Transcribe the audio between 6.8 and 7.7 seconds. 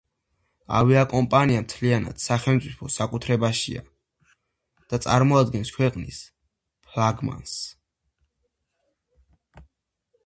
ფლაგმანს.